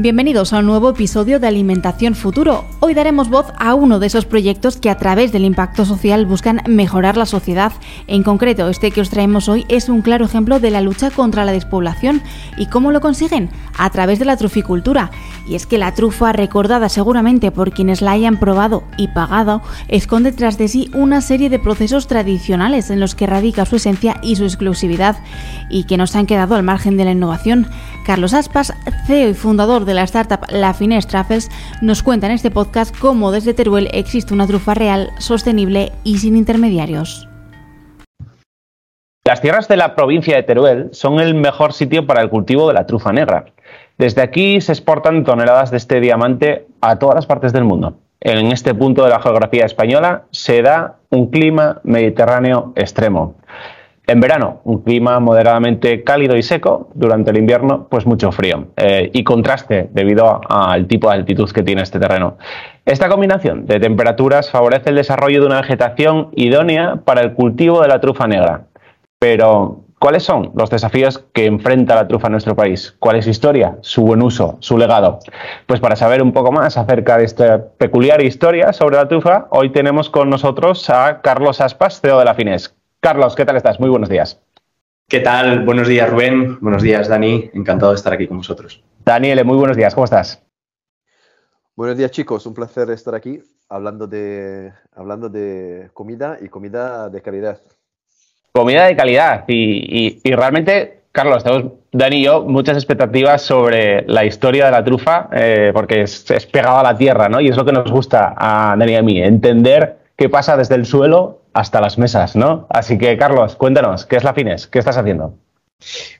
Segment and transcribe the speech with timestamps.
[0.00, 2.64] Bienvenidos a un nuevo episodio de Alimentación Futuro.
[2.78, 6.62] Hoy daremos voz a uno de esos proyectos que a través del impacto social buscan
[6.68, 7.72] mejorar la sociedad.
[8.06, 11.44] En concreto, este que os traemos hoy es un claro ejemplo de la lucha contra
[11.44, 12.22] la despoblación.
[12.56, 13.50] ¿Y cómo lo consiguen?
[13.76, 15.10] A través de la truficultura.
[15.48, 20.30] Y es que la trufa, recordada seguramente por quienes la hayan probado y pagado, esconde
[20.30, 24.36] tras de sí una serie de procesos tradicionales en los que radica su esencia y
[24.36, 25.16] su exclusividad,
[25.68, 27.66] y que nos han quedado al margen de la innovación.
[28.06, 28.72] Carlos Aspas,
[29.06, 31.50] CEO y fundador de la startup La Fines Truffles,
[31.82, 36.36] nos cuenta en este podcast cómo desde Teruel existe una trufa real, sostenible y sin
[36.36, 37.28] intermediarios.
[39.24, 42.74] Las tierras de la provincia de Teruel son el mejor sitio para el cultivo de
[42.74, 43.46] la trufa negra.
[43.98, 47.98] Desde aquí se exportan toneladas de este diamante a todas las partes del mundo.
[48.20, 53.34] En este punto de la geografía española se da un clima mediterráneo extremo.
[54.08, 56.88] En verano, un clima moderadamente cálido y seco.
[56.94, 61.62] Durante el invierno, pues mucho frío eh, y contraste debido al tipo de altitud que
[61.62, 62.38] tiene este terreno.
[62.86, 67.88] Esta combinación de temperaturas favorece el desarrollo de una vegetación idónea para el cultivo de
[67.88, 68.62] la trufa negra.
[69.18, 72.96] Pero, ¿cuáles son los desafíos que enfrenta la trufa en nuestro país?
[73.00, 75.18] ¿Cuál es su historia, su buen uso, su legado?
[75.66, 79.68] Pues para saber un poco más acerca de esta peculiar historia sobre la trufa, hoy
[79.68, 82.74] tenemos con nosotros a Carlos Aspas, CEO de la Fines.
[83.00, 83.78] Carlos, ¿qué tal estás?
[83.78, 84.40] Muy buenos días.
[85.08, 85.64] ¿Qué tal?
[85.64, 86.58] Buenos días, Rubén.
[86.60, 87.48] Buenos días, Dani.
[87.54, 88.82] Encantado de estar aquí con vosotros.
[89.04, 89.94] Daniel, muy buenos días.
[89.94, 90.42] ¿Cómo estás?
[91.76, 92.44] Buenos días, chicos.
[92.44, 97.60] Un placer estar aquí hablando de, hablando de comida y comida de calidad.
[98.50, 99.44] Comida de calidad.
[99.46, 105.28] Y, realmente, Carlos, tenemos, Dani y yo, muchas expectativas sobre la historia de la trufa,
[105.32, 107.40] eh, porque es, es pegado a la tierra, ¿no?
[107.40, 110.74] Y es lo que nos gusta a Dani y a mí, entender qué pasa desde
[110.74, 112.68] el suelo hasta las mesas, ¿no?
[112.70, 114.68] Así que, Carlos, cuéntanos, ¿qué es la Fines?
[114.68, 115.34] ¿Qué estás haciendo?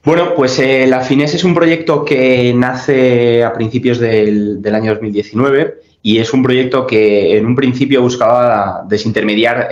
[0.05, 5.77] Bueno, pues eh, la Fines es un proyecto que nace a principios del, año 2019
[6.03, 9.69] y es un proyecto que en un principio buscaba desintermediar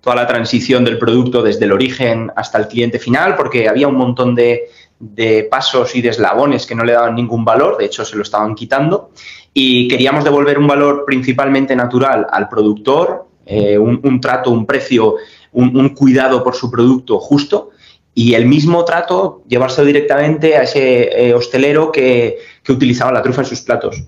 [0.00, 3.96] toda la transición del producto desde el origen hasta el cliente final, porque había un
[3.96, 4.62] montón de,
[4.98, 8.22] de pasos y de eslabones que no le daban ningún valor, de hecho se lo
[8.22, 9.10] estaban quitando,
[9.52, 15.14] y queríamos devolver un valor principalmente natural al productor, eh, un, trato, un precio,
[15.52, 17.70] un, cuidado por su producto justo
[18.12, 23.46] y el mismo trato llevárselo directamente a ese eh, hostelero que, utilizaba la trufa en
[23.46, 24.02] sus platos.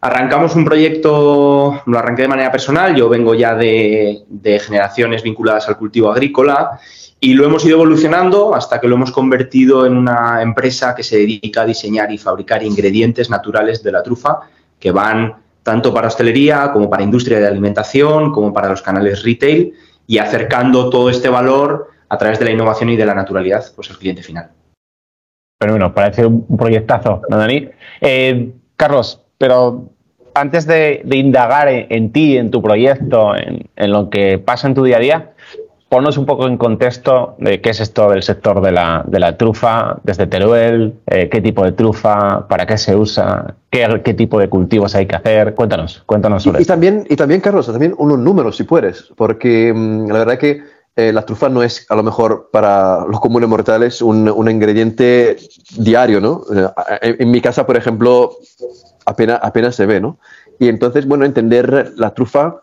[0.00, 4.24] Arrancamos un proyecto, lo arranqué de manera personal, yo vengo ya de,
[4.60, 6.80] generaciones vinculadas al cultivo agrícola
[7.20, 11.18] y lo hemos ido evolucionando hasta que lo hemos convertido en una empresa que se
[11.18, 14.40] dedica a diseñar y fabricar ingredientes naturales de la trufa
[14.80, 19.74] que van tanto para hostelería como para industria de alimentación, como para los canales retail
[20.06, 23.90] y acercando todo este valor a través de la innovación y de la naturalidad pues,
[23.90, 24.50] al cliente final.
[25.58, 27.68] Pero bueno, parece un proyectazo, ¿no, Dani?
[28.00, 29.90] Eh, Carlos, pero
[30.34, 34.98] antes de, indagar en, ti, en tu proyecto, en, lo que pasa en tu día
[34.98, 35.32] a día,
[35.88, 39.36] ponnos un poco en contexto de qué es esto del sector de la, de la
[39.36, 44.38] trufa, desde Teruel, eh, qué tipo de trufa, para qué se usa, qué, qué, tipo
[44.38, 45.54] de cultivos hay que hacer.
[45.54, 49.72] Cuéntanos, cuéntanos sobre y, y también Y también, Carlos, también unos números, si puedes, porque
[49.72, 50.62] mm, la verdad que
[50.96, 55.36] eh, la trufa no es a lo mejor para los comunes mortales un, un ingrediente
[55.76, 56.42] diario, ¿no?
[57.02, 58.38] Eh, en, mi casa, por ejemplo,
[59.04, 60.18] apenas, apenas se ve, ¿no?
[60.58, 62.62] Y entonces, bueno, entender la trufa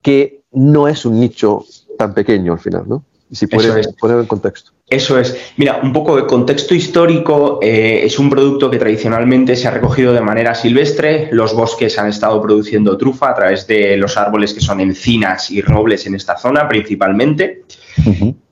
[0.00, 1.64] que no es un nicho
[2.00, 3.04] tan pequeño al final, ¿no?
[3.30, 4.72] Y si puedes poner en contexto.
[4.88, 5.52] Eso es.
[5.58, 7.58] Mira, un poco de contexto histórico.
[7.62, 11.28] Eh, es un producto que tradicionalmente se ha recogido de manera silvestre.
[11.30, 15.60] Los bosques han estado produciendo trufa a través de los árboles que son encinas y
[15.60, 17.64] robles en esta zona principalmente.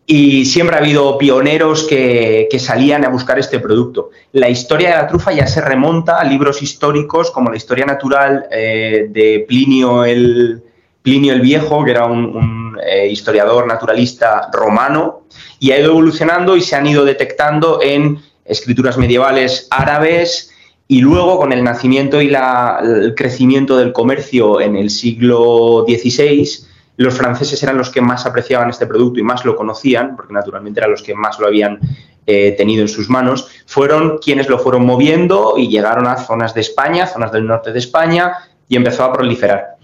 [0.06, 4.10] Y siempre ha habido pioneros que, salían a buscar este producto.
[4.32, 8.44] La historia de la trufa ya se remonta a libros históricos como la historia natural
[8.52, 10.62] eh, de Plinio el,
[11.02, 15.22] Plinio el Viejo, que era un, eh, historiador naturalista romano,
[15.58, 20.52] y ha ido evolucionando y se han ido detectando en escrituras medievales árabes
[20.86, 26.48] y luego con el nacimiento y el crecimiento del comercio en el siglo XVI,
[26.96, 30.80] los franceses eran los que más apreciaban este producto y más lo conocían, porque naturalmente
[30.80, 31.78] eran los que más lo habían
[32.26, 36.62] eh, tenido en sus manos, fueron quienes lo fueron moviendo y llegaron a zonas de
[36.62, 38.32] España, zonas del norte de España,
[38.68, 39.76] y empezó a proliferar.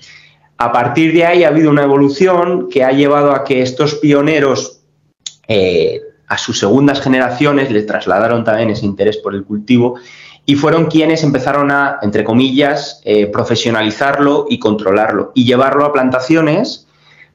[0.58, 4.80] A partir de ahí ha habido una evolución que ha llevado a que estos pioneros
[5.48, 9.96] eh, a sus segundas generaciones les trasladaron también ese interés por el cultivo
[10.46, 16.86] y fueron quienes empezaron a, entre comillas, eh, profesionalizarlo y controlarlo y llevarlo a plantaciones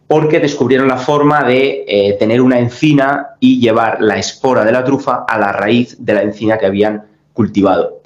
[0.07, 4.83] porque descubrieron la forma de eh, tener una encina y llevar la espora de la
[4.83, 8.01] trufa a la raíz de la encina que habían cultivado.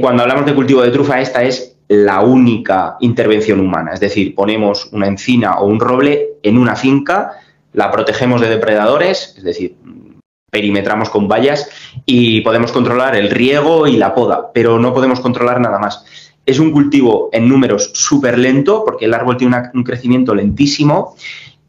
[0.00, 4.88] Cuando hablamos de cultivo de trufa, esta es la única intervención humana, es decir, ponemos
[4.92, 7.32] una encina o un roble en una finca,
[7.74, 9.76] la protegemos de depredadores, es decir,
[10.50, 11.68] perimetramos con vallas
[12.06, 16.04] y podemos controlar el riego y la poda, pero no podemos controlar nada más.
[16.46, 21.14] Es un cultivo en números súper lento porque el árbol tiene un crecimiento lentísimo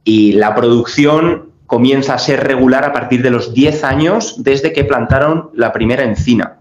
[0.06, 4.86] y la producción comienza a ser regular a partir de los 10 años desde que
[4.86, 6.60] plantaron la primera encina.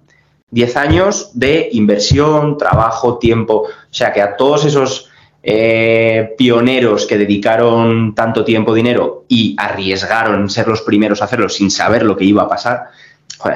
[0.52, 3.62] 10 años de inversión, trabajo, tiempo.
[3.64, 5.10] O sea que a todos esos
[5.42, 11.70] eh, pioneros que dedicaron tanto tiempo, dinero y arriesgaron ser los primeros a hacerlo sin
[11.70, 12.84] saber lo que iba a pasar,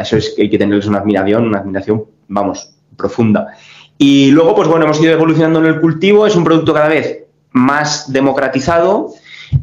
[0.01, 3.55] eso es que hay que tenerles una admiración, una admiración, vamos, profunda.
[3.99, 7.25] Y luego, pues bueno, hemos ido evolucionando en el cultivo, es un producto cada vez
[7.53, 9.13] más democratizado.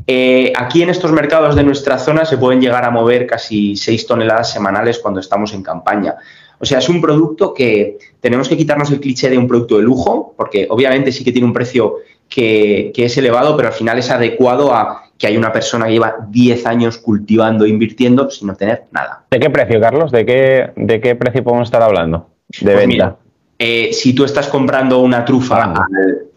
[0.08, 4.08] Eh, aquí en estos mercados de nuestra zona se pueden llegar a mover casi 6
[4.08, 6.16] toneladas semanales cuando estamos en campaña.
[6.64, 9.84] O sea, es un producto que tenemos que quitarnos el cliché de un producto de
[9.84, 11.96] lujo, porque obviamente sí que tiene un precio
[12.30, 16.16] que, es elevado, pero al final es adecuado a que hay una persona que lleva
[16.30, 19.26] 10 años cultivando, e invirtiendo sin obtener nada.
[19.30, 20.10] ¿De qué precio, Carlos?
[20.14, 22.30] ¿De qué, de qué precio podemos estar hablando?
[22.62, 23.18] De pues venta.
[23.60, 25.74] Eh, si tú estás comprando una trufa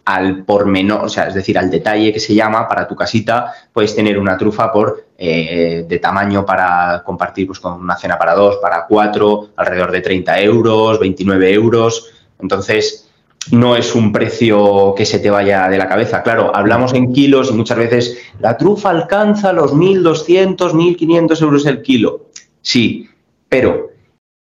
[0.06, 3.52] al, por menor, o sea, es decir, al detalle que se llama para tu casita,
[3.73, 8.34] puedes tener una trufa por eh, de tamaño para compartir pues, con una cena para
[8.34, 12.10] dos, para cuatro, alrededor de 30 euros, 29 euros.
[12.38, 13.08] Entonces,
[13.50, 16.22] no es un precio que se te vaya de la cabeza.
[16.22, 21.82] Claro, hablamos en kilos y muchas veces la trufa alcanza los 1.200, 1.500 euros el
[21.82, 22.26] kilo.
[22.60, 23.08] Sí,
[23.48, 23.90] pero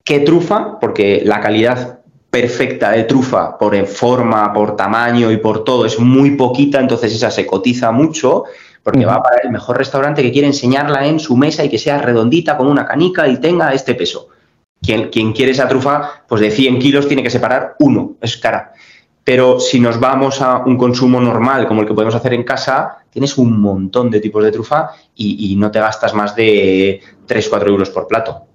[0.02, 0.80] ¿qué trufa?
[0.80, 2.00] Porque la calidad
[2.30, 7.30] perfecta de trufa por forma, por tamaño y por todo es muy poquita, entonces esa
[7.30, 8.44] se cotiza mucho
[8.84, 11.98] porque va para el mejor restaurante que quiere enseñarla en su mesa y que sea
[11.98, 14.28] redondita como una canica y tenga este peso.
[14.80, 18.72] Quien, quien quiere esa trufa, pues de 100 kilos tiene que separar uno, es cara.
[19.24, 22.98] Pero si nos vamos a un consumo normal como el que podemos hacer en casa,
[23.08, 27.66] tienes un montón de tipos de trufa y, y no te gastas más de 3-4
[27.66, 28.46] euros por plato.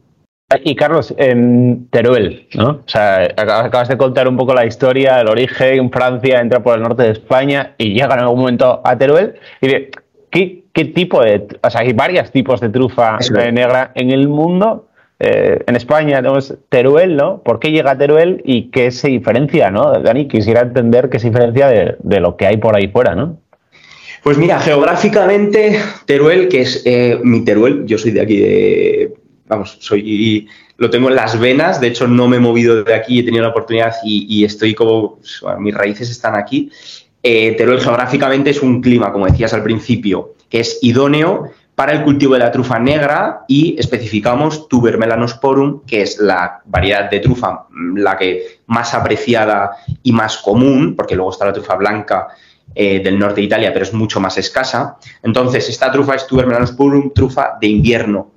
[0.64, 2.70] Y Carlos, en Teruel, ¿no?
[2.70, 6.82] O sea, acabas de contar un poco la historia, el origen, Francia entra por el
[6.82, 9.36] norte de España y llega en algún momento a Teruel.
[9.62, 9.92] Y de,
[10.30, 13.18] ¿qué, ¿qué, tipo de, o sea, hay varios tipos de trufa
[13.52, 14.88] negra en el mundo.
[15.22, 17.42] Eh, en España tenemos Teruel, ¿no?
[17.44, 20.00] ¿Por qué llega Teruel y qué se diferencia, ¿no?
[20.00, 23.38] Dani, quisiera entender qué se diferencia de, de lo que hay por ahí fuera, ¿no?
[24.24, 29.14] Pues mira, geográficamente, Teruel, que es eh, mi Teruel, yo soy de aquí de
[29.50, 30.48] vamos, soy,
[30.78, 33.44] lo tengo en las venas, de hecho no me he movido de aquí, he tenido
[33.44, 35.20] la oportunidad y, estoy como,
[35.60, 36.72] mis raíces están aquí.
[37.22, 42.34] Eh, geográficamente es un clima, como decías al principio, que es idóneo para el cultivo
[42.34, 47.98] de la trufa negra y especificamos Tuber melanosporum, que es la variedad de trufa mm,
[47.98, 52.28] la que más apreciada y más común, porque luego está la trufa blanca
[52.76, 54.98] eh, del norte de Italia, pero es mucho más escasa.
[55.24, 58.32] Entonces, esta trufa es Tuber melanosporum, trufa de invierno.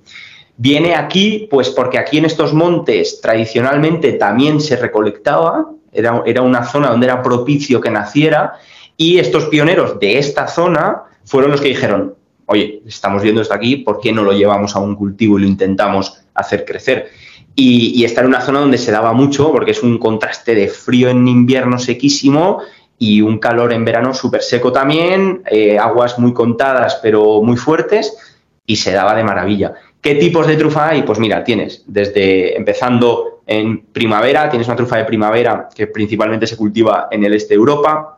[0.55, 6.63] Viene aquí, pues porque aquí en estos montes tradicionalmente también se recolectaba, era, era una
[6.63, 8.53] zona donde era propicio que naciera,
[8.97, 13.77] y estos pioneros de esta zona fueron los que dijeron, oye, estamos viendo esto aquí,
[13.77, 17.09] ¿por qué no lo llevamos a un cultivo y lo intentamos hacer crecer?
[17.55, 20.67] Y, y está en una zona donde se daba mucho, porque es un contraste de
[20.67, 22.61] frío en invierno sequísimo
[22.97, 28.15] y un calor en verano súper seco también, eh, aguas muy contadas pero muy fuertes,
[28.65, 29.73] y se daba de maravilla.
[30.01, 31.03] ¿Qué tipos de trufa hay?
[31.03, 36.57] Pues mira, tienes desde empezando en primavera, tienes una trufa de primavera que principalmente se
[36.57, 38.12] cultiva en el este de Europa,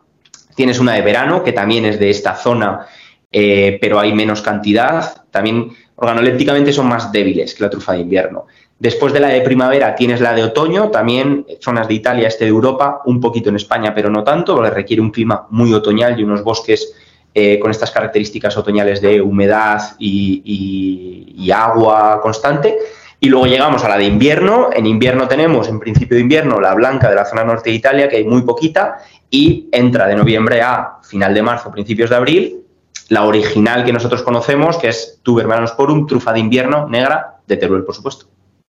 [0.56, 2.88] tienes una de verano que también es de esta zona,
[3.32, 8.46] eh, pero hay menos cantidad, también organolépticamente son más débiles que la trufa de invierno.
[8.78, 12.50] Después de la de primavera tienes la de otoño, también zonas de Italia, este de
[12.50, 16.24] Europa, un poquito en España, pero no tanto, porque requiere un clima muy otoñal y
[16.24, 16.94] unos bosques
[17.34, 22.78] eh, con estas características otoñales de humedad y, agua constante.
[23.20, 24.70] Y luego llegamos a la de invierno.
[24.74, 28.08] En invierno tenemos, en principio de invierno, la blanca de la zona norte de Italia,
[28.08, 29.00] que hay muy poquita,
[29.36, 32.62] y entra de noviembre a final de marzo, principios de abril,
[33.10, 37.84] la original que nosotros conocemos, que es Tuber Melanosporum, trufa de invierno negra de Teruel,
[37.84, 38.28] por supuesto.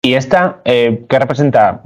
[0.04, 1.82] ¿Y esta eh, qué representa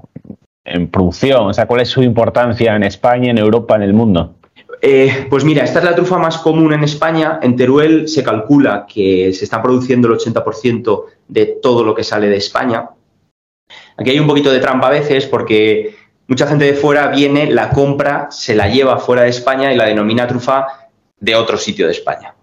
[0.66, 1.50] en producción?
[1.50, 4.38] O sea, ¿cuál es su importancia en España, en Europa, en el mundo?
[4.82, 7.40] Eh, pues mira, esta es la trufa más común en España.
[7.44, 12.28] En Teruel se calcula que se está produciendo el 80% de todo lo que sale
[12.28, 12.90] de España.
[13.98, 17.70] Aquí hay un poquito de trampa a veces porque mucha gente de fuera viene, la
[17.70, 20.68] compra, se la lleva fuera de España y la denomina trufa
[21.20, 22.34] de otro sitio de España.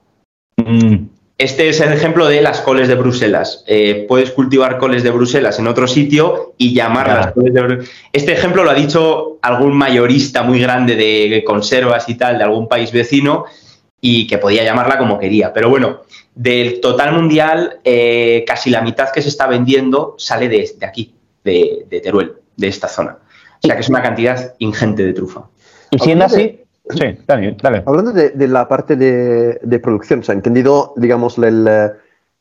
[0.56, 1.06] Mm.
[1.38, 3.64] Este es el ejemplo de las coles de Bruselas.
[3.66, 7.90] Eh, puedes cultivar coles de Bruselas en otro sitio y llamarlas coles de Bruselas.
[8.12, 12.68] Este ejemplo lo ha dicho algún mayorista muy grande de conservas y tal de algún
[12.68, 13.46] país vecino
[14.00, 15.52] y que podía llamarla como quería.
[15.52, 16.00] Pero bueno,
[16.34, 21.12] del total mundial, eh, casi la mitad que se está vendiendo sale de, aquí,
[21.44, 23.18] de, Teruel, de esta zona.
[23.62, 25.44] O sea que es una cantidad ingente de trufa.
[25.90, 27.82] Y siendo así, Sí, dale, dale.
[27.86, 31.68] Hablando de, la parte de, producción, se ha entendido, digamos, el,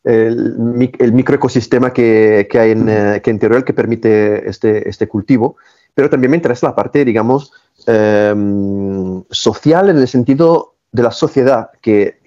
[0.03, 5.57] el, microecosistema que, hay en, eh, que en Teruel que permite este, este cultivo,
[5.93, 7.51] pero también me interesa la parte, digamos,
[7.85, 12.18] em, social en el sentido de la sociedad que,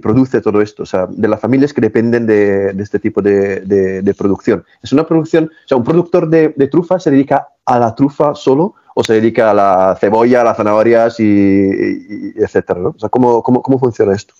[0.00, 4.64] produce todo esto, o sea, de las familias que dependen de, este tipo de, producción.
[4.82, 8.74] Es una producción, o sea, un productor de, trufa se dedica a la trufa solo
[8.94, 12.88] o se dedica a la cebolla, a las zanahorias y, etcétera, ¿no?
[12.90, 14.34] O sea, ¿cómo, cómo, funciona esto?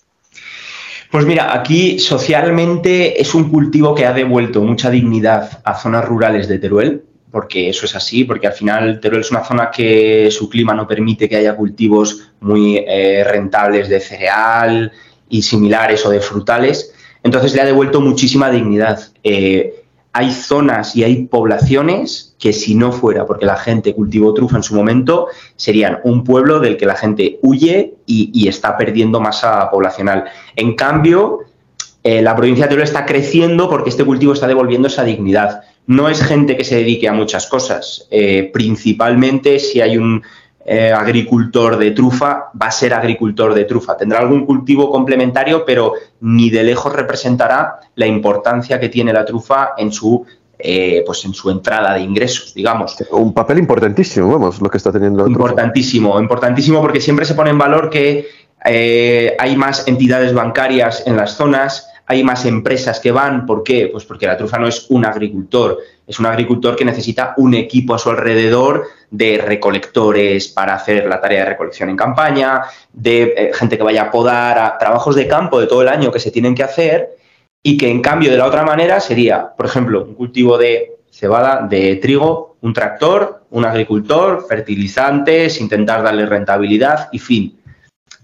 [1.11, 6.47] Pues mira, aquí socialmente es un cultivo que ha devuelto mucha dignidad a zonas rurales
[6.47, 10.49] de Teruel, porque eso es así, porque al final Teruel es una zona que su
[10.49, 14.91] clima no permite que haya cultivos muy eh, rentables de cereal
[15.29, 18.99] y similares o de frutales, entonces le ha devuelto muchísima dignidad.
[19.23, 19.81] Eh,
[20.13, 24.63] hay zonas y hay poblaciones que si no fuera porque la gente cultivó trufa en
[24.63, 30.25] su momento, serían un pueblo del que la gente huye y, está perdiendo masa poblacional.
[30.57, 31.39] En cambio,
[32.03, 35.61] eh, la provincia de Teruel está creciendo porque este cultivo está devolviendo esa dignidad.
[35.87, 38.07] No es gente que se dedique a muchas cosas.
[38.11, 40.23] Eh, principalmente si hay un
[40.65, 43.97] eh, agricultor de trufa, va a ser agricultor de trufa.
[43.97, 49.71] Tendrá algún cultivo complementario, pero ni de lejos representará la importancia que tiene la trufa
[49.77, 50.25] en su
[50.63, 52.95] eh, pues en su entrada de ingresos, digamos.
[53.09, 55.23] Un papel importantísimo, vamos, lo que está teniendo.
[55.23, 58.27] La importantísimo, importantísimo porque siempre se pone en valor que
[58.65, 63.45] eh, hay más entidades bancarias en las zonas, hay más empresas que van.
[63.45, 63.89] ¿Por qué?
[63.91, 67.95] Pues porque la trufa no es un agricultor, es un agricultor que necesita un equipo
[67.95, 73.51] a su alrededor de recolectores para hacer la tarea de recolección en campaña, de eh,
[73.53, 76.31] gente que vaya a podar, a trabajos de campo de todo el año que se
[76.31, 77.17] tienen que hacer
[77.63, 81.67] y que en cambio de la otra manera sería, por ejemplo, un cultivo de cebada,
[81.67, 87.60] de trigo, un tractor, un agricultor, fertilizantes, intentar darle rentabilidad y fin.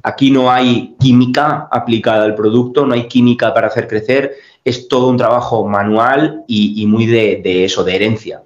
[0.08, 5.10] Aquí no hay química aplicada al producto, no hay química para hacer crecer, es todo
[5.10, 8.42] un trabajo manual y, muy de, eso, de herencia.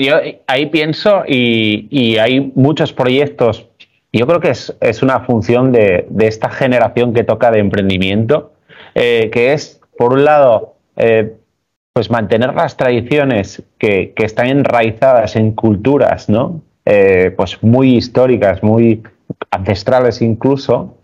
[0.00, 0.16] Yo
[0.46, 3.66] ahí pienso y, hay muchos proyectos,
[4.10, 8.54] yo creo que es, una función de, esta generación que toca de emprendimiento,
[8.94, 11.34] eh, que es, por un lado, eh,
[11.92, 16.62] pues mantener las tradiciones que, están enraizadas en culturas, ¿no?
[16.86, 19.02] Eh, pues muy históricas, muy
[19.54, 20.96] ancestrales incluso,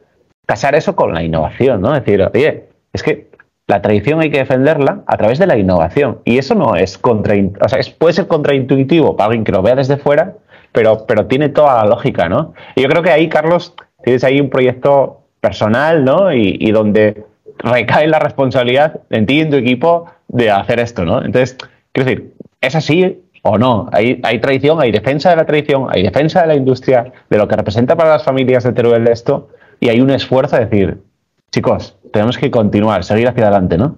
[0.47, 1.95] casar eso con la innovación, ¿no?
[1.95, 3.31] Es decir, oye, es que
[3.67, 6.19] la tradición hay que defenderla a través de la innovación.
[6.25, 9.77] Y eso no es contra, o sea, puede ser contraintuitivo para alguien que lo vea
[9.77, 10.35] desde fuera,
[10.73, 12.53] pero, pero tiene toda la lógica, ¿no?
[12.75, 16.33] Y yo creo que ahí, Carlos, tienes ahí un proyecto personal, ¿no?
[16.33, 17.25] Y, y donde
[17.59, 21.25] recae la responsabilidad en ti y en tu equipo de hacer esto, ¿no?
[21.25, 21.57] Entonces,
[21.93, 23.89] quiero decir, es así, o no.
[23.93, 27.57] Hay, tradición, hay defensa de la tradición, hay defensa de la industria, de lo que
[27.57, 29.49] representa para las familias de Teruel esto,
[29.81, 30.99] y hay un esfuerzo de decir,
[31.51, 33.97] chicos, tenemos que continuar, seguir hacia adelante, ¿no?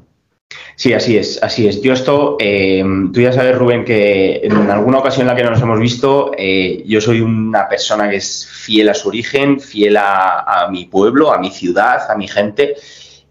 [0.77, 1.81] Sí, así es, así es.
[1.81, 5.61] Yo esto, eh, tú ya sabes, Rubén, que en alguna ocasión en la que nos
[5.61, 10.69] hemos visto, eh, yo soy una persona que es fiel a su origen, fiel a
[10.71, 12.77] mi pueblo, a mi ciudad, a mi gente,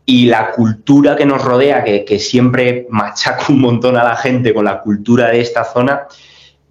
[0.06, 4.66] y la cultura que nos rodea, que, siempre machaca un montón a la gente con
[4.66, 6.08] la cultura de esta zona,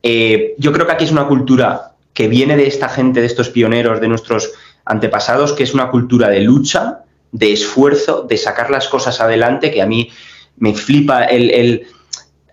[0.03, 3.51] eh, yo creo que aquí es una cultura que viene de esta gente, de estos
[3.51, 4.53] pioneros, de nuestros
[4.85, 9.83] antepasados, que es una cultura de lucha, de esfuerzo, de sacar las cosas adelante, que
[9.83, 10.11] a mí
[10.57, 11.87] me flipa el...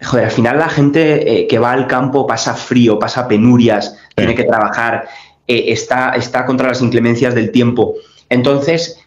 [0.03, 4.35] joder, al final la gente eh, que va al campo pasa frío, pasa penurias, tiene
[4.35, 5.07] que trabajar,
[5.47, 7.95] eh, está, está contra las inclemencias del tiempo.
[8.29, 9.03] Entonces,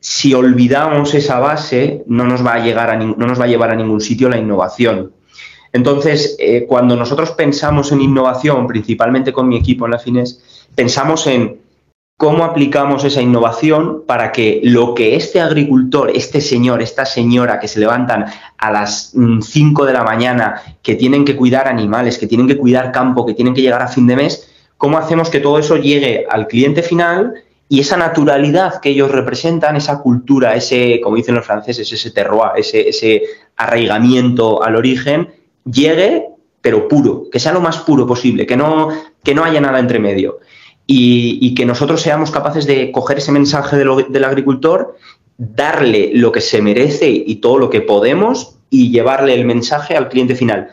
[0.00, 3.70] si olvidamos esa base, no nos va a, llegar a no nos va a llevar
[3.70, 5.12] a ningún sitio la innovación.
[5.72, 11.26] Entonces, eh, cuando nosotros pensamos en innovación, principalmente con mi equipo en la FINES, pensamos
[11.26, 11.60] en
[12.16, 17.68] cómo aplicamos esa innovación para que lo que este agricultor, este señor, esta señora que
[17.68, 18.26] se levantan
[18.58, 22.58] a las 5 mm, de la mañana, que tienen que cuidar animales, que tienen que
[22.58, 25.76] cuidar campo, que tienen que llegar a fin de mes, cómo hacemos que todo eso
[25.76, 27.34] llegue al cliente final
[27.72, 32.50] y esa naturalidad que ellos representan, esa cultura, ese, como dicen los franceses, ese terroir,
[32.56, 33.22] ese, ese
[33.54, 35.28] arraigamiento al origen,
[35.64, 36.26] llegue,
[36.60, 38.88] pero puro, que sea lo más puro posible, que no,
[39.22, 40.40] que no haya nada entre medio.
[40.84, 44.96] Y, que nosotros seamos capaces de coger ese mensaje del agricultor,
[45.38, 50.08] darle lo que se merece y todo lo que podemos y llevarle el mensaje al
[50.08, 50.70] cliente final.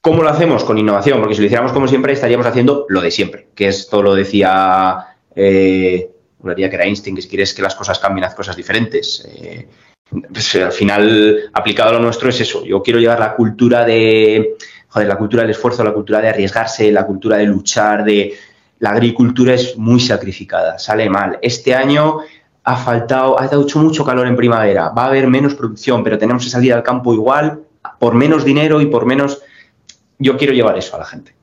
[0.00, 0.64] ¿Cómo lo hacemos?
[0.64, 4.02] Con innovación, porque si lo hiciéramos como siempre estaríamos haciendo lo de siempre, que esto
[4.02, 6.08] lo decía, eh,
[6.42, 9.26] que era Einstein, que si quieres que las cosas cambien, haz cosas diferentes.
[9.28, 9.66] Eh,
[10.10, 12.64] pues, al final, aplicado a lo nuestro es eso.
[12.64, 14.56] Yo quiero llevar la cultura de,
[14.88, 18.34] joder, la cultura del esfuerzo, la cultura de arriesgarse, la cultura de luchar, de
[18.80, 21.38] la agricultura es muy sacrificada, sale mal.
[21.40, 22.18] Este año
[22.64, 26.44] ha faltado, ha dado mucho calor en primavera, va a haber menos producción, pero tenemos
[26.44, 27.60] que salir al campo igual,
[27.98, 29.40] por menos dinero y por menos...
[30.18, 31.34] Yo quiero llevar eso a la gente.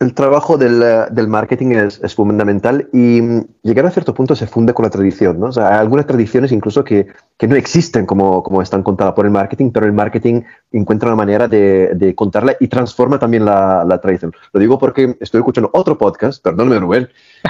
[0.00, 4.46] El trabajo del, del marketing es, es, fundamental y mm, llegar a cierto punto se
[4.46, 5.40] funde con la tradición.
[5.40, 5.46] ¿no?
[5.46, 9.26] O sea, hay algunas tradiciones incluso que, que, no existen como, como están contadas por
[9.26, 13.84] el marketing, pero el marketing encuentra una manera de, de contarla y transforma también la,
[13.88, 14.32] la, tradición.
[14.52, 17.08] Lo digo porque estoy escuchando otro podcast, perdóname Rubén,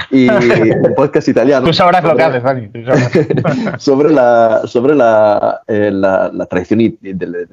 [0.09, 1.65] y un podcast italiano.
[1.65, 2.69] Tú sabrás lo que haces, Dani.
[3.77, 7.47] sobre la, sobre la, eh, la, la tradición de, de, de,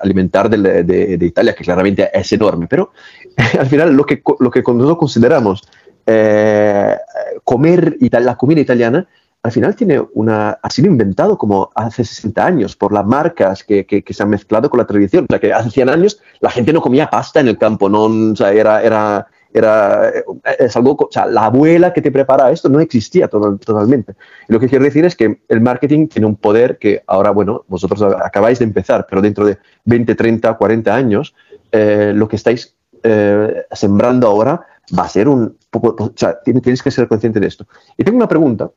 [0.00, 2.92] alimentar de, Italia, que claramente es enorme, pero
[3.58, 5.62] al final lo que, lo que nosotros consideramos
[6.06, 6.96] eh,
[7.42, 9.06] comer la comida italiana,
[9.44, 13.84] al final tiene una, ha sido inventado como hace 60 años por las marcas que,
[13.84, 15.26] que, se han mezclado con la tradición.
[15.28, 18.04] O sea, que hace 100 años la gente no comía pasta en el campo, no,
[18.04, 20.10] o sea, era, era, era,
[20.58, 24.14] es algo, o sea, la abuela que te prepara esto no existía totalmente.
[24.48, 27.66] Y lo que quiero decir es que el marketing tiene un poder que ahora, bueno,
[27.68, 31.34] vosotros acabáis de empezar, pero dentro de 20, 30, 40 años,
[31.70, 34.66] eh, lo que estáis eh, sembrando ahora
[34.98, 37.66] va a ser un poco, o sea, tienes que ser consciente de esto.
[37.98, 38.70] Y tengo una pregunta,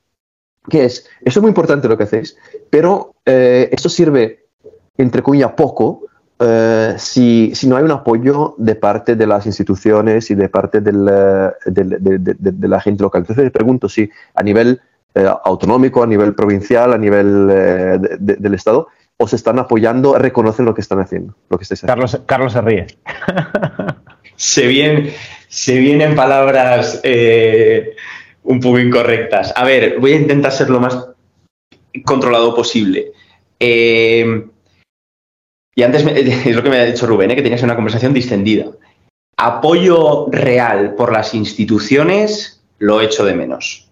[0.69, 2.38] que es, eso es muy importante lo que hacéis,
[2.69, 4.45] pero eh, esto sirve,
[4.97, 6.03] entre comillas, poco
[6.39, 10.81] eh, si, si, no hay un apoyo de parte de las instituciones y de parte
[10.81, 13.21] del, eh, de, de, de, de, la gente local.
[13.21, 14.79] Entonces, me pregunto si a nivel
[15.17, 20.75] eh, autonómico, a nivel provincial, a nivel eh, del Estado, os están apoyando, reconocen lo
[20.75, 21.93] que están haciendo, lo que estáis haciendo.
[21.93, 22.88] Carlos, Carlos se ríe.
[24.36, 25.12] se, vienen,
[25.47, 27.95] se vienen palabras eh,
[28.47, 29.53] un poco incorrectas.
[29.55, 31.10] A ver, voy a intentar ser lo más
[32.05, 33.12] controlado posible.
[33.60, 34.45] Eh,
[35.75, 37.36] y antes me, es lo que me ha dicho Rubén, ¿eh?
[37.36, 38.67] que tenías una conversación distendida.
[39.38, 43.89] Apoyo real por las instituciones lo echo de menos.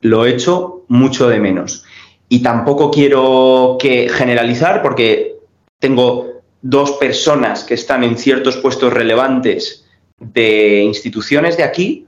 [0.00, 1.84] Lo echo mucho de menos.
[2.30, 5.36] Y tampoco quiero que generalizar porque
[5.78, 9.86] tengo dos personas que están en ciertos puestos relevantes
[10.18, 12.06] de instituciones de aquí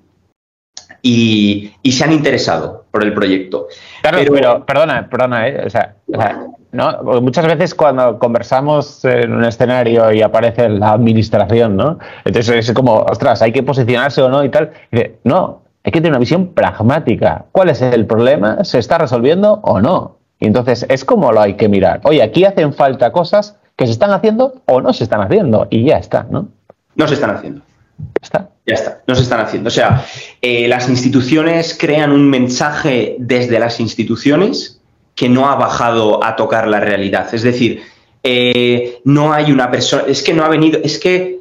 [1.02, 3.66] y, y se han interesado por el proyecto.
[4.00, 5.62] Claro, pero, pero perdona, perdona, ¿eh?
[5.66, 7.20] o, sea, o sea, ¿no?
[7.20, 11.98] muchas veces cuando conversamos en un escenario y aparece la administración, ¿no?
[12.24, 14.72] Entonces es como, ostras, hay que posicionarse o no y tal.
[14.92, 17.46] Y dice, no, hay que tener una visión pragmática.
[17.50, 18.64] ¿Cuál es el problema?
[18.64, 20.18] ¿Se está resolviendo o no?
[20.38, 22.00] Y entonces es como lo hay que mirar.
[22.04, 25.84] Oye, aquí hacen falta cosas que se están haciendo o no se están haciendo y
[25.84, 26.48] ya está, ¿no?
[26.94, 27.62] No se están haciendo.
[28.20, 28.50] ¿Está?
[28.66, 29.68] Ya está, no se están haciendo.
[29.68, 30.06] O sea,
[30.40, 34.80] eh, las instituciones crean un mensaje desde las instituciones
[35.14, 37.34] que no ha bajado a tocar la realidad.
[37.34, 37.82] Es decir,
[38.22, 41.40] eh, no hay una persona, es que no ha venido, es que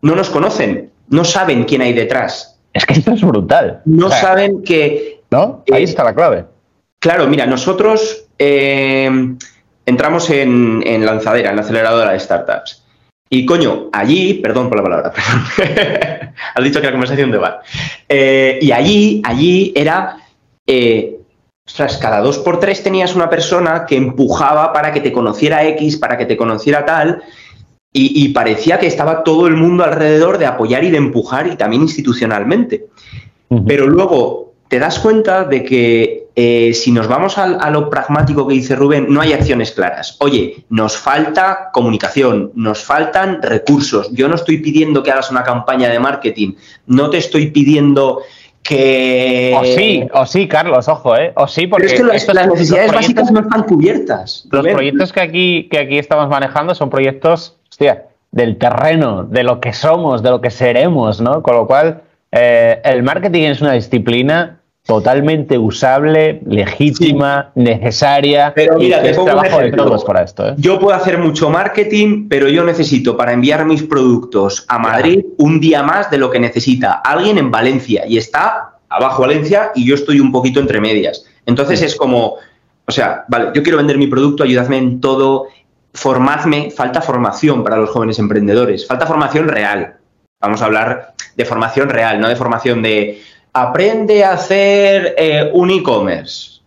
[0.00, 2.58] no nos conocen, no saben quién hay detrás.
[2.72, 3.82] Es que esto es brutal.
[3.84, 5.20] No o sea, saben que...
[5.30, 5.64] ¿No?
[5.70, 6.46] Ahí eh, está la clave.
[6.98, 12.87] Claro, mira, nosotros entramos en, en, lanzadera, en la aceleradora de startups.
[13.30, 15.12] Y coño, allí, perdón por la palabra,
[15.56, 17.60] perdón, has dicho que la conversación de bar.
[18.08, 20.16] Eh, y allí, allí era,
[20.66, 21.18] eh,
[21.66, 25.98] ostras, cada dos por tres tenías una persona que empujaba para que te conociera X,
[25.98, 27.22] para que te conociera tal,
[27.92, 31.56] y, y parecía que estaba todo el mundo alrededor de apoyar y de empujar, y
[31.56, 32.86] también institucionalmente.
[33.48, 33.64] Uh -huh.
[33.66, 38.46] Pero luego te das cuenta de que eh, si nos vamos a, a, lo pragmático
[38.46, 40.16] que dice Rubén, no hay acciones claras.
[40.20, 44.12] Oye, nos falta comunicación, nos faltan recursos.
[44.12, 46.52] Yo no estoy pidiendo que hagas una campaña de marketing,
[46.86, 48.22] no te estoy pidiendo
[48.62, 49.56] que...
[49.58, 51.32] O sí, o sí, Carlos, ojo, ¿eh?
[51.34, 51.86] O sí, porque...
[51.96, 54.46] Pero es que las necesidades básicas no están cubiertas.
[54.50, 54.74] Los Rubén.
[54.74, 59.72] proyectos que aquí, que aquí estamos manejando son proyectos, hostia, del terreno, de lo que
[59.72, 61.42] somos, de lo que seremos, ¿no?
[61.42, 64.57] Con lo cual, eh, el marketing es una disciplina
[64.88, 67.60] totalmente usable, legítima, sí.
[67.60, 68.54] necesaria.
[68.54, 70.48] Pero mira, de todos para esto.
[70.48, 70.54] ¿eh?
[70.56, 75.34] Yo puedo hacer mucho marketing, pero yo necesito para enviar mis productos a Madrid claro.
[75.40, 79.86] un día más de lo que necesita alguien en Valencia y está abajo Valencia y
[79.86, 81.26] yo estoy un poquito entre medias.
[81.44, 81.84] Entonces sí.
[81.84, 82.36] es como,
[82.86, 85.48] o sea, vale, yo quiero vender mi producto, ayudadme en todo,
[85.92, 89.96] formadme, falta formación para los jóvenes emprendedores, falta formación real.
[90.40, 93.20] Vamos a hablar de formación real, no de formación de
[93.52, 96.60] aprende a hacer eh, un e-commerce.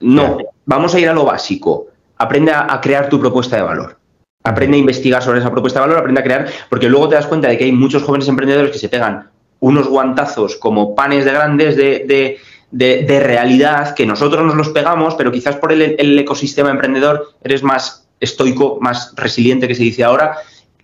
[0.00, 1.86] No, vamos a ir a lo básico.
[2.18, 3.98] Aprende a, crear tu propuesta de valor.
[4.42, 7.26] Aprende a investigar sobre esa propuesta de valor, aprende a crear, porque luego te das
[7.26, 11.32] cuenta de que hay muchos jóvenes emprendedores que se pegan unos guantazos como panes de
[11.32, 12.38] grandes de,
[12.70, 18.06] de, realidad que nosotros nos los pegamos, pero quizás por el, ecosistema emprendedor eres más
[18.20, 20.36] estoico, más resiliente que se dice ahora,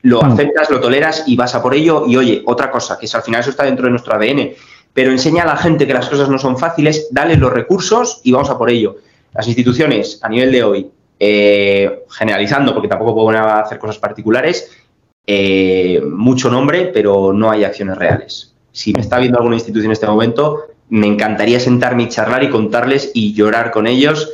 [0.02, 0.32] lo mm.
[0.32, 2.04] aceptas, lo toleras y vas a por ello.
[2.06, 4.54] Y oye, otra cosa, que es, al final eso está dentro de nuestro ADN,
[4.94, 8.32] pero enseña a la gente que las cosas no son fáciles, dale los recursos y
[8.32, 8.96] vamos a por ello.
[9.32, 14.70] Las instituciones a nivel de hoy, eh, generalizando, porque tampoco puedo hacer cosas particulares,
[15.26, 18.54] eh, mucho nombre, pero no hay acciones reales.
[18.72, 22.50] Si me está viendo alguna institución en este momento, me encantaría sentarme y charlar y
[22.50, 24.30] contarles y llorar con ellos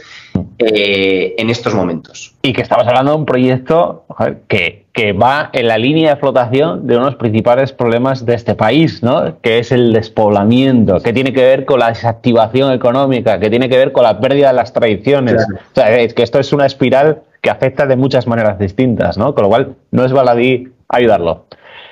[0.59, 2.35] eh, en estos momentos.
[2.43, 4.07] Y que estamos hablando de un proyecto
[4.49, 8.55] que, va en la línea de flotación de uno de los principales problemas de este
[8.55, 9.41] país, ¿no?
[9.41, 13.77] que es el despoblamiento, que tiene que ver con la desactivación económica, que tiene que
[13.77, 15.47] ver con la pérdida de las tradiciones.
[15.73, 19.35] O sea, es que esto es una espiral que afecta de muchas maneras distintas, ¿no?
[19.35, 21.47] Con lo cual, no es baladí ayudarlo.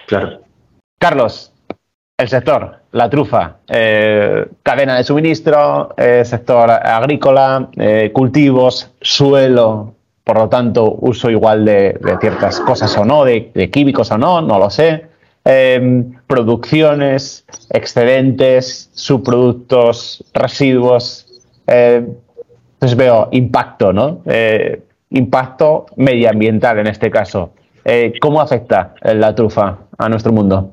[0.07, 0.41] Claro.
[0.99, 1.53] Carlos,
[2.19, 9.96] el sector, la trufa, eh, cadena de suministro, eh, sector agrícola, eh, cultivos, suelo,
[10.27, 14.59] por lo tanto, uso igual de, ciertas cosas o no, de, químicos o no, no
[14.59, 15.07] lo sé.
[16.27, 21.29] producciones, excedentes, subproductos, residuos.
[21.69, 24.23] entonces veo impacto, ¿no?
[25.11, 27.53] impacto medioambiental en este caso.
[28.21, 30.73] ¿Cómo afecta la trufa a nuestro mundo?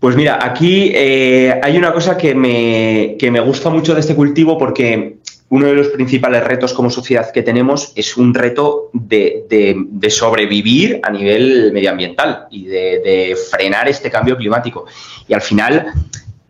[0.00, 4.56] Pues mira, aquí eh, hay una cosa que me, me gusta mucho de este cultivo
[4.56, 5.18] porque
[5.50, 11.10] uno de los principales retos como sociedad que tenemos es un reto de, sobrevivir a
[11.10, 14.86] nivel medioambiental y de, frenar este cambio climático.
[15.26, 15.92] Y al final,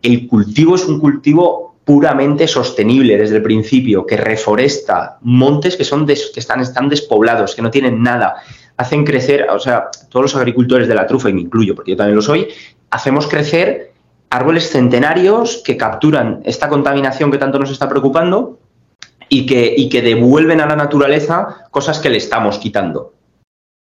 [0.03, 6.05] el cultivo es un cultivo puramente sostenible desde el principio, que reforesta montes que, son
[6.05, 8.35] que están, están despoblados, que no tienen nada.
[8.77, 11.97] Hacen crecer, o sea, todos los agricultores de la trufa, y me incluyo porque yo
[11.97, 12.49] también lo soy,
[12.91, 13.93] hacemos crecer
[14.29, 18.59] árboles centenarios que capturan esta contaminación que tanto nos está preocupando
[19.31, 23.13] y que, y que devuelven a la naturaleza cosas que le estamos quitando.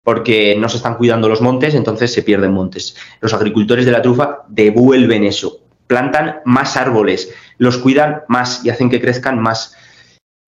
[0.03, 2.97] Porque no se están cuidando los montes, entonces se pierden montes.
[3.21, 8.89] Los agricultores de la trufa devuelven eso, plantan más árboles, los cuidan más y hacen
[8.89, 9.77] que crezcan más.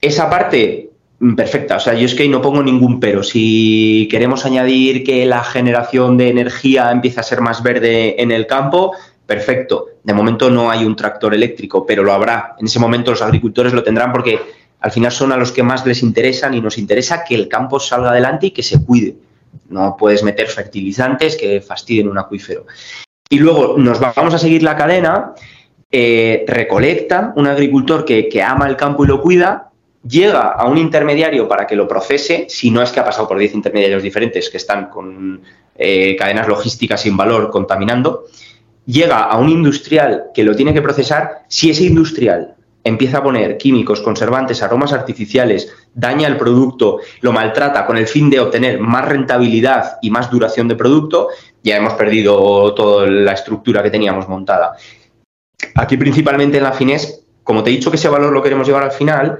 [0.00, 1.76] Esa parte Mm, perfecta.
[1.76, 3.22] O sea, yo es que no pongo ningún pero.
[3.22, 8.46] Si queremos añadir que la generación de energía empieza a ser más verde en el
[8.46, 8.92] campo,
[9.26, 9.86] perfecto.
[10.02, 12.56] De momento no hay un tractor eléctrico, pero lo habrá.
[12.58, 14.38] En ese momento los agricultores lo tendrán porque
[14.84, 17.80] al final son a los que más les interesan y nos interesa que el campo
[17.80, 19.16] salga adelante y que se cuide.
[19.70, 22.66] No puedes meter fertilizantes que fastidien un acuífero.
[23.30, 25.32] Y luego nos vamos a seguir la cadena.
[25.90, 29.70] Eh, recolecta un agricultor que, ama el campo y lo cuida,
[30.06, 33.38] llega a un intermediario para que lo procese, si no es que ha pasado por
[33.38, 35.40] 10 intermediarios diferentes que están con
[35.76, 38.24] eh, cadenas logísticas sin valor contaminando,
[38.84, 43.56] llega a un industrial que lo tiene que procesar, si ese industrial empieza a poner
[43.56, 49.06] químicos, conservantes, aromas artificiales, daña el producto, lo maltrata con el fin de obtener más
[49.06, 51.28] rentabilidad y más duración de producto,
[51.62, 54.76] ya hemos perdido toda la estructura que teníamos montada.
[55.74, 58.82] Aquí principalmente en la Fines, como te he dicho que ese valor lo queremos llevar
[58.82, 59.38] al final,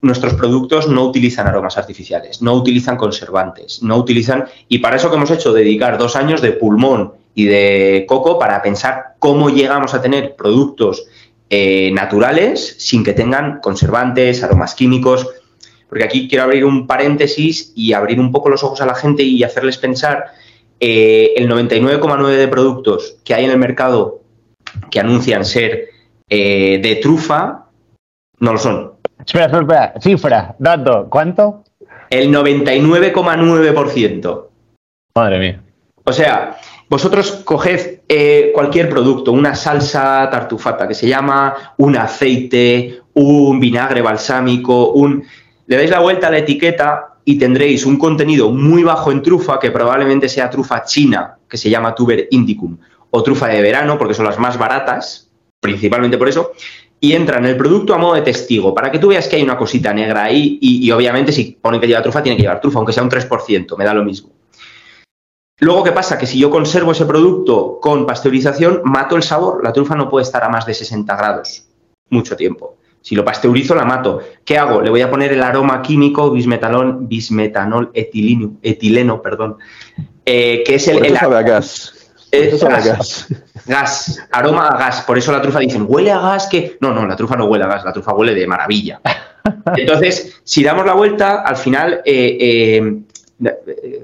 [0.00, 4.46] nuestros productos no utilizan aromas artificiales, no utilizan conservantes, no utilizan...
[4.68, 8.60] Y para eso que hemos hecho, dedicar dos años de pulmón y de coco para
[8.62, 11.06] pensar cómo llegamos a tener productos
[11.50, 15.28] eh, naturales sin que tengan conservantes, aromas químicos.
[15.88, 19.22] Porque aquí quiero abrir un paréntesis y abrir un poco los ojos a la gente
[19.22, 20.32] y hacerles pensar
[20.80, 24.22] eh, el 99,9 de productos que hay en el mercado
[24.90, 25.88] que anuncian ser
[26.28, 27.66] eh, de trufa
[28.38, 28.92] no lo son.
[29.24, 29.94] Espera, espera, espera.
[30.00, 31.62] Cifra, dato, ¿cuánto?
[32.10, 34.46] El 99,9%.
[35.14, 35.62] Madre mía.
[36.04, 36.58] O sea,
[36.92, 44.02] vosotros coged eh, cualquier producto, una salsa tartufata que se llama un aceite, un vinagre
[44.02, 45.24] balsámico, un...
[45.68, 49.58] Le dais la vuelta a la etiqueta y tendréis un contenido muy bajo en trufa,
[49.58, 52.76] que probablemente sea trufa china, que se llama tuber indicum,
[53.08, 56.52] o trufa de verano, porque son las más baratas, principalmente por eso,
[57.00, 59.42] y entra en el producto a modo de testigo, para que tú veas que hay
[59.42, 62.80] una cosita negra ahí y, obviamente si ponen que lleva trufa, tiene que llevar trufa,
[62.80, 64.41] aunque sea un 3%, me da lo mismo.
[65.62, 66.18] Luego, ¿qué pasa?
[66.18, 69.62] Que si yo conservo ese producto con pasteurización, mato el sabor.
[69.62, 71.68] La trufa no puede estar a más de 60 grados
[72.10, 72.78] mucho tiempo.
[73.00, 74.20] Si lo pasteurizo, la mato.
[74.44, 74.82] ¿Qué hago?
[74.82, 79.58] Le voy a poner el aroma químico bismetanol, bismetanol etilino, etileno, perdón,
[80.26, 81.04] eh, que es el...
[81.04, 81.94] el gas.
[82.32, 83.28] gas.
[83.64, 85.02] Gas, aroma a gas.
[85.02, 86.76] Por eso la trufa dicen, huele a gas que.
[86.80, 89.00] No, no, la trufa no huele a gas, la trufa huele de maravilla.
[89.76, 93.02] Entonces, si damos la vuelta, al final eh, eh,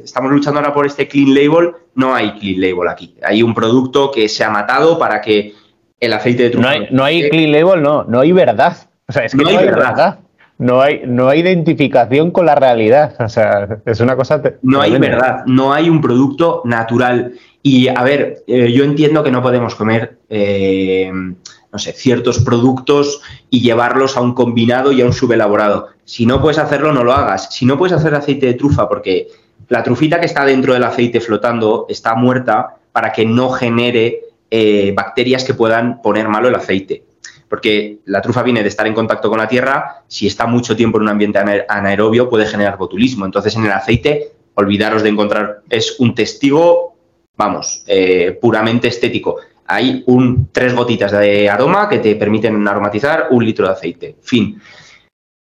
[0.04, 3.14] estamos luchando ahora por este clean label, no hay clean label aquí.
[3.22, 5.54] Hay un producto que se ha matado para que
[6.00, 6.66] el aceite de trufa...
[6.66, 8.76] No hay, no hay clean label, no, no hay verdad.
[9.08, 10.20] O sea, es que no, hay, verdad.
[10.58, 13.14] No hay, no hay identificación con la realidad.
[13.20, 14.42] O sea, es una cosa.
[14.62, 17.34] No hay verdad, no hay un producto natural.
[17.62, 23.22] Y a ver, eh, yo entiendo que no podemos comer, eh, no sé, ciertos productos
[23.50, 25.88] y llevarlos a un combinado y a un subelaborado.
[26.08, 27.54] Si no puedes hacerlo, no lo hagas.
[27.54, 29.28] Si no puedes hacer aceite de trufa, porque
[29.68, 34.92] la trufita que está dentro del aceite flotando está muerta para que no genere eh,
[34.96, 37.04] bacterias que puedan poner malo el aceite
[37.48, 40.98] porque la trufa viene de estar en contacto con la tierra, si está mucho tiempo
[40.98, 43.24] en un ambiente anaerobio puede generar botulismo.
[43.24, 46.94] Entonces en el aceite, olvidaros de encontrar, es un testigo,
[47.36, 49.36] vamos, eh, puramente estético.
[49.66, 54.16] Hay un, tres gotitas de aroma que te permiten aromatizar un litro de aceite.
[54.20, 54.60] Fin.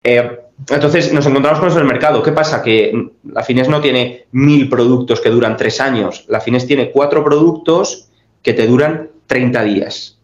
[0.02, 2.22] Eh, entonces nos encontramos con eso en el mercado.
[2.22, 2.62] ¿Qué pasa?
[2.62, 6.24] Que la Fines no tiene mil productos que duran tres años.
[6.28, 8.08] La Fines tiene cuatro productos
[8.42, 10.18] que te duran 30 días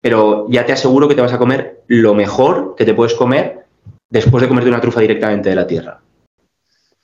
[0.00, 3.66] pero ya te aseguro que te vas a comer lo mejor que te puedes comer
[4.08, 6.00] después de comerte una trufa directamente de la tierra.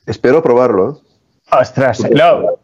[0.06, 0.92] Espero probarlo.
[0.92, 1.56] ¿eh?
[1.60, 2.58] Ostras, no,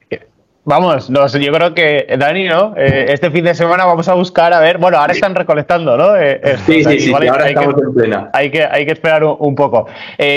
[0.71, 2.75] Vamos, yo creo que, Dani, ¿no?
[2.77, 6.15] Eh, este fin de semana vamos a buscar, a ver, bueno, ahora están recolectando, ¿no?
[6.17, 8.31] Eh, sí, sí, sí, ahora estamos que, en plena.
[8.33, 9.89] Hay que, hay que esperar un, poco.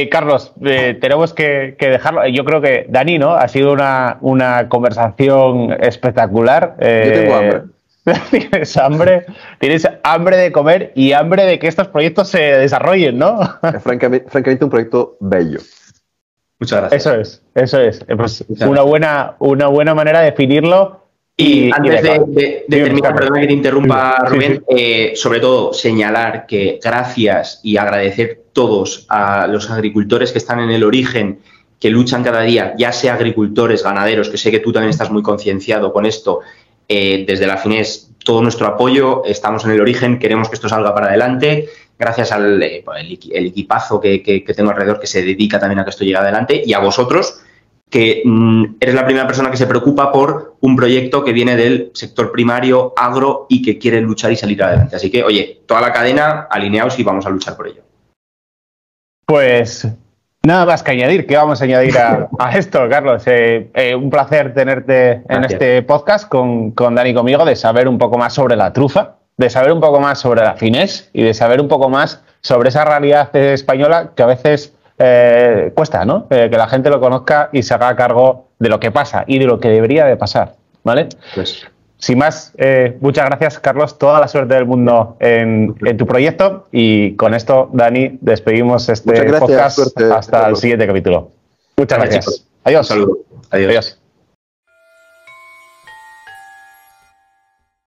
[0.09, 2.25] Carlos, tenemos que, dejarlo.
[2.29, 3.33] Yo creo que, Dani, ¿no?
[3.35, 6.77] Ha sido una, una conversación espectacular.
[6.79, 7.61] yo tengo hambre.
[8.31, 9.25] tienes hambre,
[9.59, 13.39] tienes hambre de comer y hambre de que estos proyectos se desarrollen, ¿no?
[13.81, 15.59] francamente, francamente un proyecto bello.
[16.63, 17.05] Muchas gracias.
[17.05, 18.05] Eso es, eso es.
[18.15, 21.01] Pues una buena, una buena manera de definirlo.
[21.35, 27.59] Y, antes de, terminar, perdona que te interrumpa, Rubén, eh, sobre todo señalar que gracias
[27.63, 31.39] y agradecer todos a los agricultores que están en el origen,
[31.79, 35.23] que luchan cada día, ya sea agricultores, ganaderos, que sé que tú también estás muy
[35.23, 36.41] concienciado con esto,
[36.87, 40.93] eh, desde la FINES, todo nuestro apoyo, estamos en el origen, queremos que esto salga
[40.93, 45.83] para adelante, gracias al eh, el, equipazo que, tengo alrededor que se dedica también a
[45.83, 47.41] que esto llegue adelante y a vosotros,
[47.89, 51.91] que mm, eres la primera persona que se preocupa por un proyecto que viene del
[51.93, 54.95] sector primario, agro y que quiere luchar y salir adelante.
[54.95, 57.83] Así que, oye, toda la cadena, alineados y vamos a luchar por ello.
[59.25, 59.87] Pues
[60.45, 62.27] Nada más que añadir, ¿qué vamos a añadir a,
[62.57, 63.23] esto, Carlos?
[63.27, 67.97] Eh, eh, un placer tenerte en este podcast con, con Dani conmigo, de saber un
[67.97, 71.33] poco más sobre la trufa, de saber un poco más sobre la finés y de
[71.33, 76.27] saber un poco más sobre esa realidad española que a veces eh, cuesta, ¿no?
[76.27, 79.45] que la gente lo conozca y se haga cargo de lo que pasa y de
[79.45, 81.09] lo que debería de pasar, ¿vale?
[81.33, 81.65] Pues
[82.03, 83.97] sin más, eh, muchas gracias, Carlos.
[83.97, 86.67] Toda la suerte del mundo en, tu proyecto.
[86.69, 89.79] Y con esto, Dani, despedimos este podcast
[90.11, 91.31] hasta el siguiente capítulo.
[91.77, 92.45] Muchas gracias.
[92.65, 92.93] Adiós.
[93.51, 94.02] Adiós.